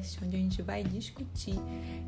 [0.00, 1.54] podcast onde a gente vai discutir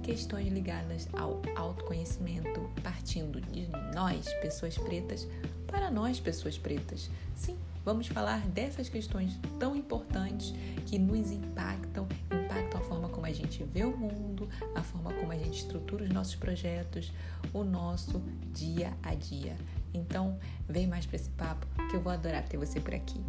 [0.02, 5.28] questões ligadas ao autoconhecimento, partindo de nós, pessoas pretas,
[5.66, 7.10] para nós, pessoas pretas.
[7.36, 10.54] Sim, vamos falar dessas questões tão importantes
[10.86, 15.32] que nos impactam, impactam a forma como a gente vê o mundo, a forma como
[15.32, 17.12] a gente estrutura os nossos projetos,
[17.52, 18.22] o nosso
[18.52, 19.56] dia a dia.
[19.94, 23.20] Então, vem mais para esse papo que eu vou adorar ter você por aqui.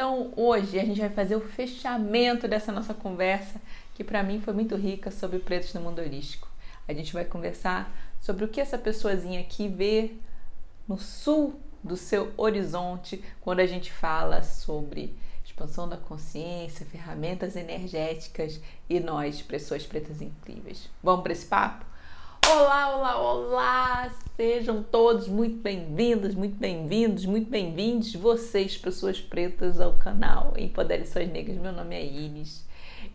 [0.00, 3.60] Então, hoje a gente vai fazer o fechamento dessa nossa conversa,
[3.94, 6.48] que para mim foi muito rica sobre pretos no mundo holístico.
[6.88, 10.12] A gente vai conversar sobre o que essa pessoazinha aqui vê
[10.88, 15.14] no sul do seu horizonte quando a gente fala sobre
[15.44, 20.88] expansão da consciência, ferramentas energéticas e nós, pessoas pretas incríveis.
[21.02, 21.84] Vamos para esse papo?
[22.52, 24.10] Olá, olá, olá!
[24.36, 31.28] Sejam todos muito bem-vindos, muito bem-vindos, muito bem-vindos, vocês, pessoas pretas, ao canal Empodere Suas
[31.28, 31.56] Negras.
[31.58, 32.66] Meu nome é Iris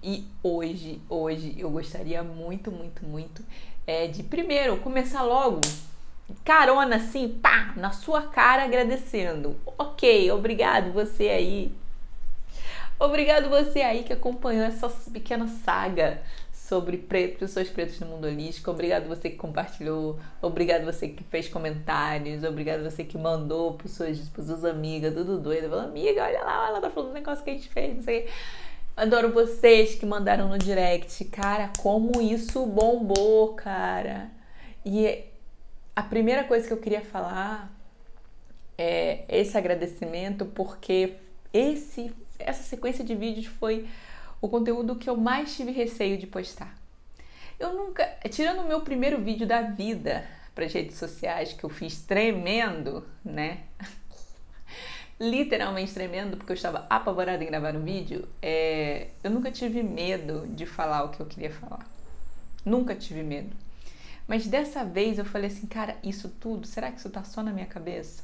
[0.01, 3.43] e hoje, hoje eu gostaria muito, muito, muito
[3.85, 5.59] é, de primeiro começar logo
[6.45, 9.57] carona assim, pá, na sua cara agradecendo.
[9.77, 11.75] Ok, obrigado você aí.
[12.97, 16.21] Obrigado você aí que acompanhou essa pequena saga
[16.67, 18.71] sobre preto, pessoas pretas no mundo holístico.
[18.71, 24.65] Obrigado você que compartilhou, obrigado você que fez comentários, obrigado você que mandou para suas,
[24.65, 25.69] amigas, tudo doido.
[25.69, 28.27] Falou, amiga, olha lá, ela tá falando do negócio que a gente fez, não sei.
[28.97, 31.25] Adoro vocês que mandaram no direct.
[31.25, 34.31] Cara, como isso bombou, cara.
[34.83, 35.23] E
[35.95, 37.71] a primeira coisa que eu queria falar
[38.75, 41.13] é esse agradecimento, porque
[41.53, 43.87] esse, essa sequência de vídeos foi
[44.45, 46.77] o conteúdo que eu mais tive receio de postar.
[47.59, 51.69] Eu nunca, tirando o meu primeiro vídeo da vida para as redes sociais que eu
[51.69, 53.63] fiz tremendo, né?
[55.19, 58.27] Literalmente tremendo, porque eu estava apavorada em gravar um vídeo.
[58.41, 61.83] É, eu nunca tive medo de falar o que eu queria falar.
[62.63, 63.55] Nunca tive medo.
[64.27, 67.51] Mas dessa vez eu falei assim, cara, isso tudo, será que isso tá só na
[67.51, 68.23] minha cabeça?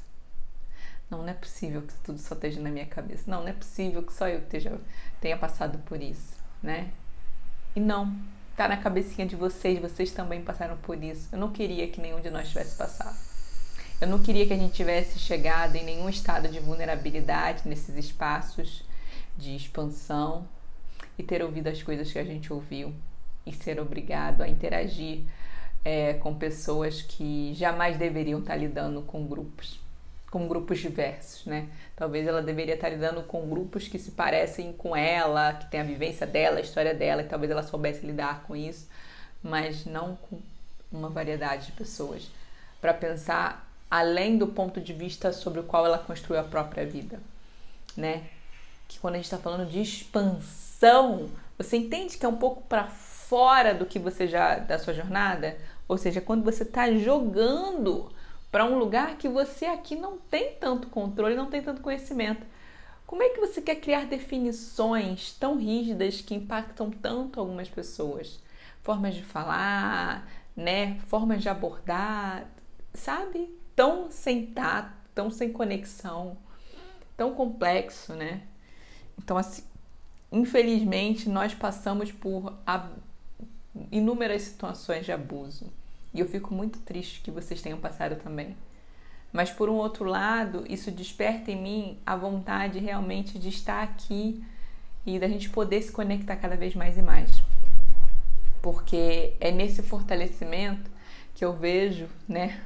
[1.10, 3.24] Não, não é possível que tudo só esteja na minha cabeça.
[3.28, 4.80] Não, não é possível que só eu esteja,
[5.22, 6.90] tenha passado por isso, né?
[7.76, 8.14] E não,
[8.58, 11.30] tá na cabecinha de vocês, vocês também passaram por isso.
[11.32, 13.16] Eu não queria que nenhum de nós tivesse passado.
[14.02, 18.84] Eu não queria que a gente tivesse chegado em nenhum estado de vulnerabilidade nesses espaços
[19.38, 20.48] de expansão
[21.18, 22.94] e ter ouvido as coisas que a gente ouviu
[23.46, 25.22] e ser obrigado a interagir
[25.86, 29.80] é, com pessoas que jamais deveriam estar lidando com grupos
[30.32, 31.68] com grupos diversos, né?
[31.94, 35.84] Talvez ela deveria estar lidando com grupos que se parecem com ela, que tem a
[35.84, 38.88] vivência dela, a história dela, e talvez ela soubesse lidar com isso,
[39.44, 40.40] mas não com
[40.90, 42.32] uma variedade de pessoas.
[42.80, 47.20] Para pensar além do ponto de vista sobre o qual ela construiu a própria vida,
[47.96, 48.24] né?
[48.88, 52.88] Que quando a gente está falando de expansão, você entende que é um pouco para
[52.88, 55.58] fora do que você já da sua jornada,
[55.90, 58.10] ou seja, quando você está jogando
[58.52, 62.46] para um lugar que você aqui não tem tanto controle, não tem tanto conhecimento.
[63.08, 68.40] Como é que você quer criar definições tão rígidas que impactam tanto algumas pessoas?
[68.84, 71.00] Formas de falar, né?
[71.08, 72.46] Formas de abordar,
[72.94, 73.58] sabe?
[73.76, 76.38] Tão sem tato, tão sem conexão,
[77.16, 78.44] tão complexo, né?
[79.18, 79.64] Então, assim,
[80.32, 82.54] infelizmente, nós passamos por
[83.92, 85.72] inúmeras situações de abuso
[86.14, 88.56] e eu fico muito triste que vocês tenham passado também.
[89.32, 94.44] Mas por um outro lado, isso desperta em mim a vontade realmente de estar aqui
[95.06, 97.32] e da gente poder se conectar cada vez mais e mais.
[98.62, 100.92] Porque é nesse fortalecimento
[101.34, 102.62] que eu vejo, né,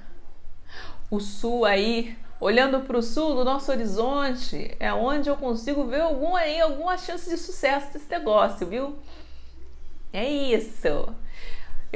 [1.09, 6.01] o sul aí, olhando para o sul do nosso horizonte, é onde eu consigo ver
[6.01, 8.97] algum aí, alguma chance de sucesso desse negócio, viu?
[10.11, 11.13] É isso.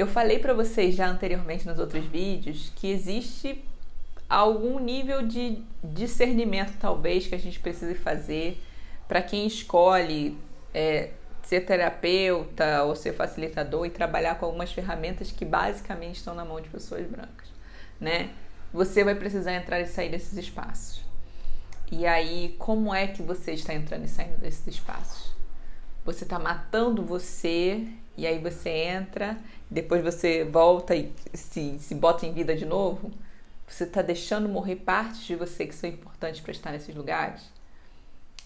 [0.00, 3.62] Eu falei para vocês já anteriormente nos outros vídeos que existe
[4.30, 8.58] algum nível de discernimento, talvez, que a gente precise fazer
[9.06, 10.38] para quem escolhe
[10.72, 11.10] é,
[11.42, 16.62] ser terapeuta ou ser facilitador e trabalhar com algumas ferramentas que basicamente estão na mão
[16.62, 17.48] de pessoas brancas,
[18.00, 18.30] né?
[18.72, 21.04] Você vai precisar entrar e sair desses espaços.
[21.92, 25.30] E aí, como é que você está entrando e saindo desses espaços?
[26.06, 27.86] Você está matando você
[28.16, 29.36] e aí você entra,
[29.70, 33.10] depois você volta e se, se bota em vida de novo,
[33.66, 37.48] você está deixando morrer partes de você que são importantes para estar nesses lugares?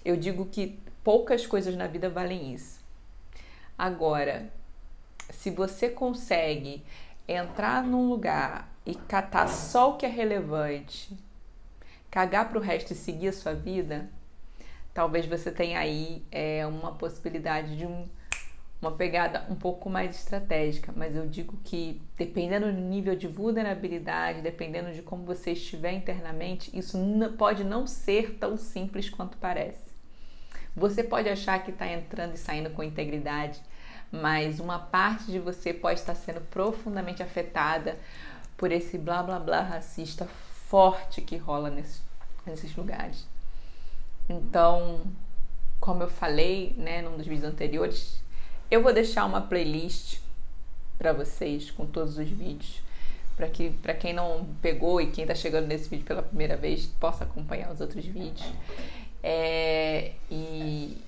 [0.04, 2.78] Eu digo que poucas coisas na vida valem isso.
[3.76, 4.50] Agora,
[5.30, 6.84] se você consegue
[7.26, 11.16] entrar num lugar e catar só o que é relevante,
[12.10, 14.10] cagar para o resto e seguir a sua vida,
[14.92, 18.06] talvez você tenha aí é, uma possibilidade de um,
[18.80, 24.42] uma pegada um pouco mais estratégica, mas eu digo que dependendo do nível de vulnerabilidade,
[24.42, 26.98] dependendo de como você estiver internamente, isso
[27.38, 29.94] pode não ser tão simples quanto parece.
[30.76, 33.60] Você pode achar que está entrando e saindo com integridade,
[34.10, 37.98] mas uma parte de você pode estar sendo profundamente afetada
[38.56, 42.00] por esse blá blá blá racista forte que rola nesse,
[42.44, 43.26] nesses lugares.
[44.28, 45.02] Então,
[45.78, 48.22] como eu falei, né, num dos vídeos anteriores,
[48.70, 50.18] eu vou deixar uma playlist
[50.98, 52.80] para vocês com todos os vídeos,
[53.36, 56.86] para que para quem não pegou e quem está chegando nesse vídeo pela primeira vez
[56.86, 58.46] possa acompanhar os outros vídeos.
[59.22, 60.98] É, e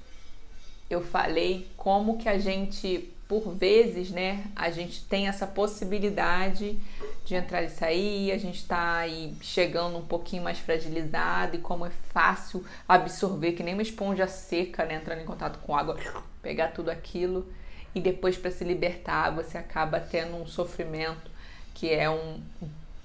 [0.88, 6.78] eu falei como que a gente por vezes, né, a gente tem essa possibilidade
[7.26, 11.84] de entrar e sair, a gente está aí chegando um pouquinho mais fragilizado e como
[11.84, 15.98] é fácil absorver, que nem uma esponja seca, né, entrando em contato com água,
[16.40, 17.44] pegar tudo aquilo
[17.92, 21.28] e depois para se libertar você acaba tendo um sofrimento
[21.74, 22.40] que é um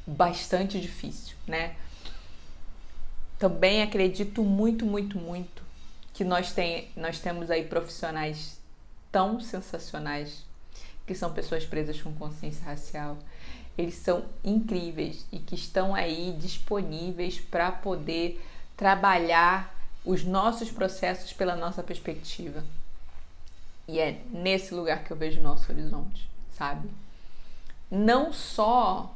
[0.06, 1.76] bastante difícil, né?
[3.40, 5.64] Também acredito muito, muito, muito
[6.14, 8.60] que nós, tem, nós temos aí profissionais
[9.12, 10.46] tão sensacionais,
[11.08, 13.18] que são pessoas presas com consciência racial.
[13.78, 18.44] Eles são incríveis e que estão aí disponíveis para poder
[18.76, 22.64] trabalhar os nossos processos pela nossa perspectiva.
[23.88, 26.90] E é nesse lugar que eu vejo o nosso horizonte, sabe?
[27.90, 29.14] Não só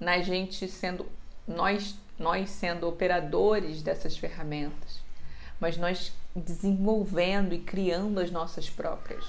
[0.00, 1.06] na gente sendo
[1.46, 5.00] nós nós sendo operadores dessas ferramentas,
[5.58, 9.24] mas nós desenvolvendo e criando as nossas próprias.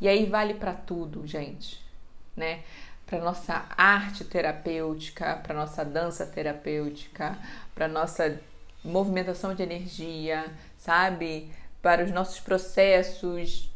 [0.00, 1.80] E aí vale para tudo, gente,
[2.36, 2.62] né?
[3.10, 7.36] Para nossa arte terapêutica, para nossa dança terapêutica,
[7.74, 8.40] para nossa
[8.84, 10.46] movimentação de energia,
[10.78, 11.50] sabe?
[11.82, 13.68] Para os nossos processos,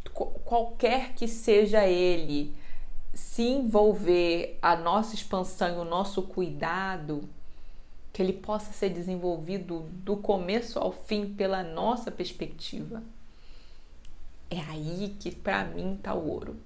[0.44, 2.54] qualquer que seja ele,
[3.12, 7.28] se envolver a nossa expansão e o nosso cuidado,
[8.12, 13.02] que ele possa ser desenvolvido do começo ao fim pela nossa perspectiva.
[14.48, 16.56] É aí que para mim tá o ouro.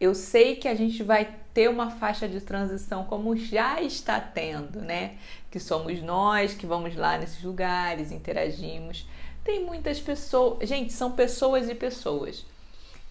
[0.00, 4.80] Eu sei que a gente vai ter uma faixa de transição como já está tendo,
[4.80, 5.16] né?
[5.50, 9.06] Que somos nós que vamos lá nesses lugares, interagimos.
[9.44, 12.46] Tem muitas pessoas, gente, são pessoas e pessoas.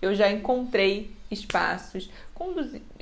[0.02, 2.10] Eu já encontrei espaços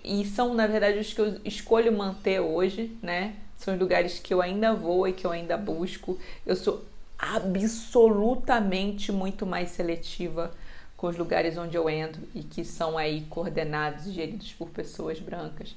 [0.04, 3.36] e são na verdade os que eu escolho manter hoje, né?
[3.56, 6.18] São os lugares que eu ainda vou e que eu ainda busco.
[6.46, 6.84] Eu sou
[7.18, 10.52] absolutamente muito mais seletiva
[10.98, 15.20] com os lugares onde eu entro e que são aí coordenados e geridos por pessoas
[15.20, 15.76] brancas.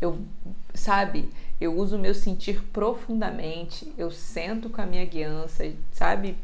[0.00, 0.20] Eu,
[0.72, 1.28] sabe,
[1.60, 6.36] eu uso o meu sentir profundamente, eu sento com a minha guiança, sabe?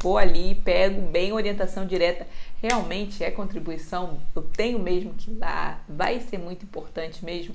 [0.00, 2.26] Vou ali, pego bem orientação direta.
[2.60, 7.54] Realmente é contribuição, eu tenho mesmo que ir lá, vai ser muito importante mesmo,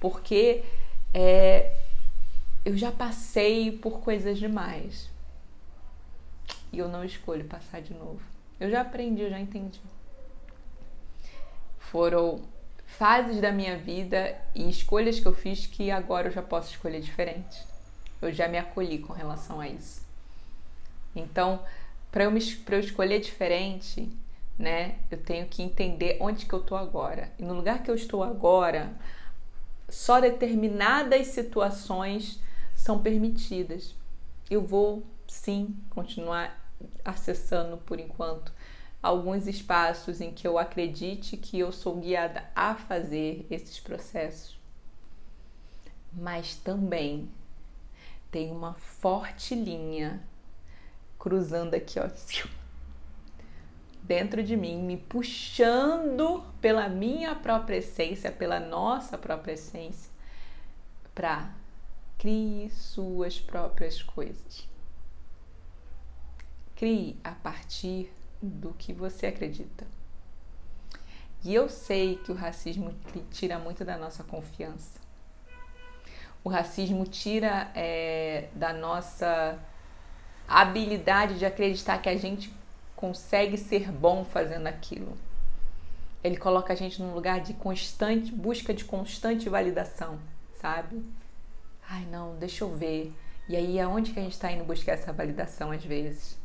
[0.00, 0.64] porque
[1.12, 1.72] é,
[2.64, 5.10] eu já passei por coisas demais.
[6.72, 8.33] E eu não escolho passar de novo.
[8.64, 9.78] Eu já aprendi, eu já entendi.
[11.76, 12.40] Foram
[12.86, 17.02] fases da minha vida e escolhas que eu fiz que agora eu já posso escolher
[17.02, 17.62] diferente.
[18.22, 20.02] Eu já me acolhi com relação a isso.
[21.14, 21.62] Então,
[22.10, 24.10] para eu, eu escolher diferente,
[24.58, 27.30] né, eu tenho que entender onde que eu estou agora.
[27.38, 28.94] E no lugar que eu estou agora,
[29.90, 32.40] só determinadas situações
[32.74, 33.94] são permitidas.
[34.50, 36.63] Eu vou sim continuar
[37.04, 38.52] acessando por enquanto
[39.02, 44.58] alguns espaços em que eu acredite que eu sou guiada a fazer esses processos.
[46.12, 47.30] Mas também
[48.30, 50.22] tem uma forte linha
[51.18, 52.08] cruzando aqui, ó,
[54.02, 60.10] dentro de mim, me puxando pela minha própria essência, pela nossa própria essência,
[61.14, 61.54] para
[62.18, 64.66] Crie suas próprias coisas.
[66.84, 68.12] Crie a partir
[68.42, 69.86] do que você acredita.
[71.42, 72.94] E eu sei que o racismo
[73.30, 75.00] tira muito da nossa confiança.
[76.44, 79.58] O racismo tira é, da nossa
[80.46, 82.52] habilidade de acreditar que a gente
[82.94, 85.16] consegue ser bom fazendo aquilo.
[86.22, 90.18] Ele coloca a gente num lugar de constante busca de constante validação,
[90.60, 91.02] sabe?
[91.88, 93.10] Ai, não, deixa eu ver.
[93.48, 96.43] E aí, aonde que a gente está indo buscar essa validação às vezes?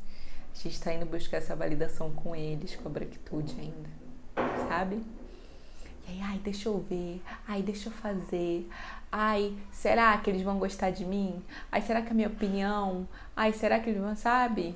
[0.53, 3.89] A gente está indo buscar essa validação com eles, com a branquitude ainda,
[4.67, 5.01] sabe?
[6.07, 8.67] E aí, ai, deixa eu ver, ai, deixa eu fazer,
[9.11, 11.41] ai, será que eles vão gostar de mim?
[11.71, 13.07] Ai, será que a minha opinião?
[13.35, 14.75] Ai, será que eles vão, sabe?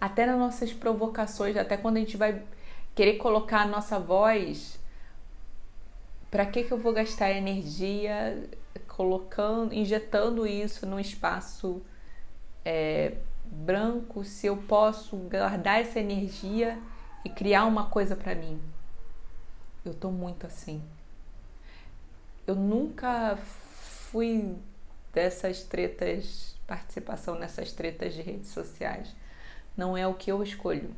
[0.00, 2.42] Até nas nossas provocações, até quando a gente vai
[2.94, 4.78] querer colocar a nossa voz,
[6.30, 8.48] para que que eu vou gastar energia
[8.86, 11.82] colocando, injetando isso num espaço
[12.64, 13.14] é,
[13.50, 16.78] branco se eu posso guardar essa energia
[17.24, 18.60] e criar uma coisa para mim?
[19.84, 20.82] Eu tô muito assim.
[22.46, 23.36] Eu nunca
[24.10, 24.56] fui
[25.12, 29.14] dessas tretas, participação nessas tretas de redes sociais.
[29.76, 30.94] Não é o que eu escolho.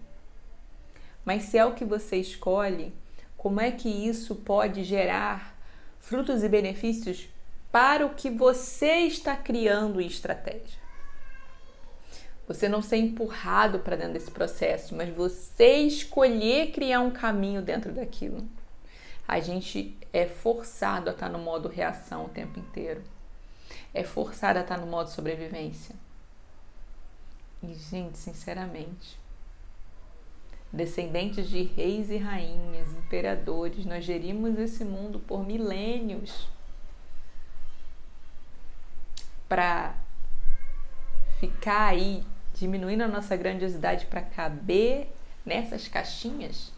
[1.25, 2.93] Mas se é o que você escolhe,
[3.37, 5.57] como é que isso pode gerar
[5.99, 7.29] frutos e benefícios
[7.71, 10.79] para o que você está criando em estratégia?
[12.51, 17.93] Você não ser empurrado para dentro desse processo, mas você escolher criar um caminho dentro
[17.93, 18.47] daquilo
[19.31, 23.01] a gente é forçado a estar no modo reação o tempo inteiro.
[23.95, 25.95] É forçado a estar no modo sobrevivência.
[27.63, 29.17] E, gente, sinceramente,
[30.73, 36.49] descendentes de reis e rainhas, imperadores, nós gerimos esse mundo por milênios
[39.49, 39.95] para
[41.39, 42.25] ficar aí
[42.61, 45.11] diminuindo a nossa grandiosidade para caber
[45.45, 46.71] nessas caixinhas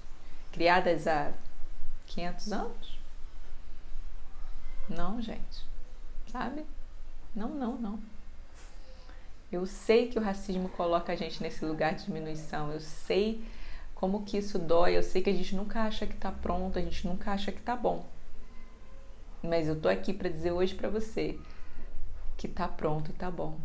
[0.52, 1.32] criadas há
[2.06, 2.98] 500 anos?
[4.88, 5.66] Não, gente.
[6.30, 6.64] Sabe?
[7.34, 7.98] Não, não, não.
[9.50, 12.72] Eu sei que o racismo coloca a gente nesse lugar de diminuição.
[12.72, 13.44] Eu sei
[13.92, 14.96] como que isso dói.
[14.96, 17.60] Eu sei que a gente nunca acha que tá pronto, a gente nunca acha que
[17.60, 18.06] tá bom.
[19.42, 21.38] Mas eu tô aqui para dizer hoje para você
[22.36, 23.58] que tá pronto e tá bom.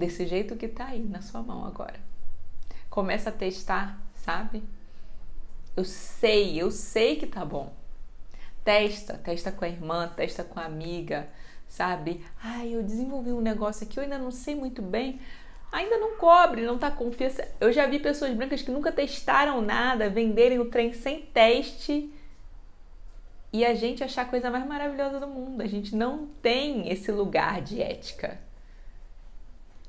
[0.00, 2.00] Desse jeito que tá aí na sua mão agora.
[2.88, 4.62] Começa a testar, sabe?
[5.76, 7.70] Eu sei, eu sei que tá bom.
[8.64, 11.28] Testa, testa com a irmã, testa com a amiga,
[11.68, 12.24] sabe?
[12.42, 15.20] Ai, eu desenvolvi um negócio aqui, eu ainda não sei muito bem.
[15.70, 17.46] Ainda não cobre, não tá confiança.
[17.60, 22.10] Eu já vi pessoas brancas que nunca testaram nada, venderem o trem sem teste
[23.52, 25.60] e a gente achar a coisa mais maravilhosa do mundo.
[25.60, 28.48] A gente não tem esse lugar de ética.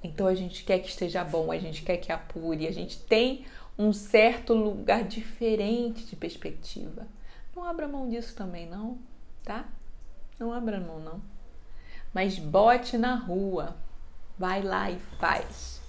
[0.03, 3.45] Então a gente quer que esteja bom, a gente quer que apure, a gente tem
[3.77, 7.07] um certo lugar diferente de perspectiva.
[7.55, 8.97] Não abra mão disso também, não,
[9.43, 9.65] tá?
[10.39, 11.21] Não abra mão, não.
[12.13, 13.75] Mas bote na rua.
[14.37, 15.81] Vai lá e faz.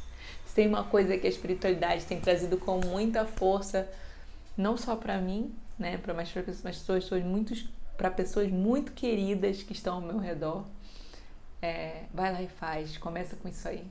[0.44, 3.90] Se tem uma coisa que a espiritualidade tem trazido com muita força,
[4.56, 7.54] não só para mim, né, para mais pessoas, mas pessoas muito
[7.96, 10.66] para pessoas muito queridas que estão ao meu redor.
[11.60, 12.98] É, vai lá e faz.
[12.98, 13.86] Começa com isso aí.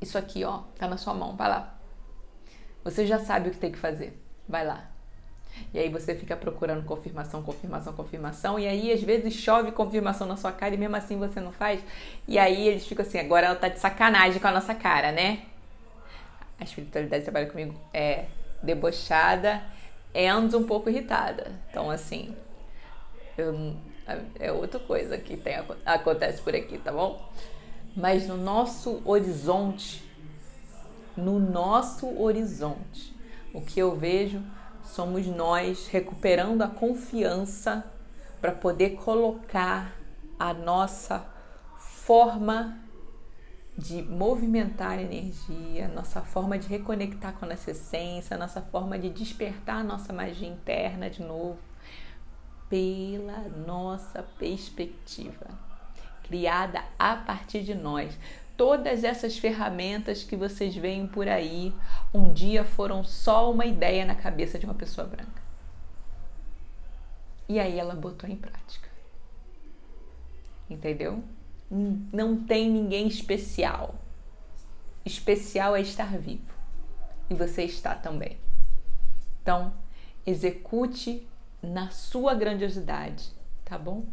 [0.00, 1.36] Isso aqui, ó, tá na sua mão.
[1.36, 1.78] Vai lá.
[2.84, 4.18] Você já sabe o que tem que fazer.
[4.48, 4.90] Vai lá.
[5.72, 10.36] E aí você fica procurando confirmação, confirmação, confirmação, e aí às vezes chove confirmação na
[10.36, 11.82] sua cara e mesmo assim você não faz.
[12.26, 15.42] E aí eles ficam assim, agora ela tá de sacanagem com a nossa cara, né?
[16.58, 18.26] A espiritualidade trabalha comigo é
[18.62, 19.62] debochada
[20.14, 21.52] ando um pouco irritada.
[21.68, 22.34] Então assim,
[23.36, 23.76] eu,
[24.38, 25.54] é outra coisa que tem,
[25.84, 27.30] acontece por aqui, tá bom?
[28.00, 30.02] Mas no nosso horizonte,
[31.14, 33.14] no nosso horizonte,
[33.52, 34.42] o que eu vejo
[34.82, 37.84] somos nós recuperando a confiança
[38.40, 39.94] para poder colocar
[40.38, 41.26] a nossa
[41.76, 42.78] forma
[43.76, 49.80] de movimentar energia, nossa forma de reconectar com a nossa essência, nossa forma de despertar
[49.80, 51.58] a nossa magia interna de novo,
[52.70, 55.48] pela nossa perspectiva,
[56.30, 58.16] criada a partir de nós
[58.56, 61.74] todas essas ferramentas que vocês veem por aí
[62.14, 65.42] um dia foram só uma ideia na cabeça de uma pessoa branca.
[67.48, 68.86] E aí ela botou em prática.
[70.68, 71.24] Entendeu?
[71.70, 73.94] Não tem ninguém especial.
[75.06, 76.52] Especial é estar vivo.
[77.30, 78.36] E você está também.
[79.40, 79.72] Então,
[80.26, 81.26] execute
[81.62, 83.32] na sua grandiosidade,
[83.64, 84.04] tá bom?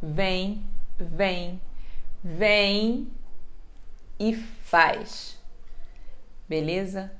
[0.00, 0.62] Vem,
[0.98, 1.60] vem,
[2.22, 3.08] vem
[4.18, 5.38] e faz.
[6.48, 7.12] Beleza?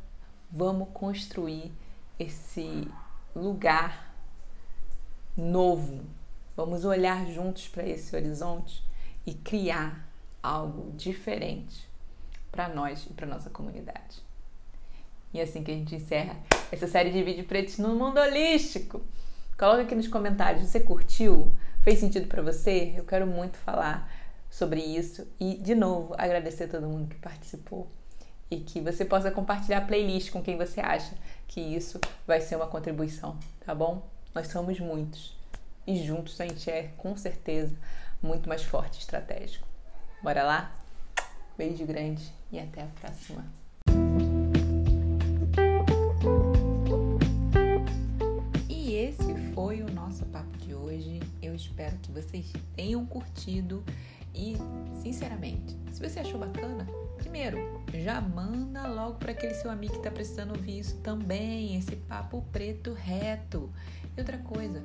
[0.50, 1.72] Vamos construir
[2.18, 2.88] esse
[3.34, 4.14] lugar
[5.36, 6.04] novo.
[6.56, 8.84] Vamos olhar juntos para esse horizonte
[9.26, 10.08] e criar
[10.42, 11.88] algo diferente
[12.52, 14.22] para nós e para nossa comunidade.
[15.32, 16.36] E é assim que a gente encerra
[16.70, 19.00] essa série de vídeos pretos no mundo holístico.
[19.58, 21.52] Coloca aqui nos comentários, você curtiu?
[21.84, 22.94] Fez sentido para você?
[22.96, 24.10] Eu quero muito falar
[24.48, 27.86] sobre isso e, de novo, agradecer a todo mundo que participou
[28.50, 31.14] e que você possa compartilhar a playlist com quem você acha
[31.46, 34.08] que isso vai ser uma contribuição, tá bom?
[34.34, 35.36] Nós somos muitos.
[35.86, 37.76] e juntos a gente é com certeza
[38.22, 39.68] muito mais forte e estratégico.
[40.22, 40.74] Bora lá?
[41.58, 43.44] Beijo grande e até a próxima.
[51.74, 53.82] Espero que vocês tenham curtido
[54.32, 54.56] e,
[55.02, 57.58] sinceramente, se você achou bacana, primeiro,
[57.92, 62.44] já manda logo para aquele seu amigo que está precisando ouvir isso também, esse papo
[62.52, 63.72] preto reto.
[64.16, 64.84] E outra coisa,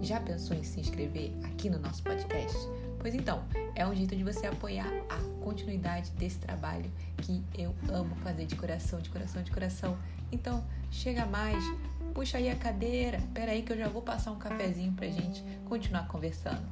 [0.00, 2.56] já pensou em se inscrever aqui no nosso podcast?
[3.00, 3.42] Pois então,
[3.74, 8.54] é um jeito de você apoiar a continuidade desse trabalho que eu amo fazer de
[8.54, 9.98] coração, de coração, de coração.
[10.30, 11.64] Então, chega mais,
[12.08, 15.42] puxa aí a cadeira, espera aí que eu já vou passar um cafezinho pra gente
[15.66, 16.66] continuar conversando.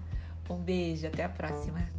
[0.49, 1.96] Um beijo, até a próxima.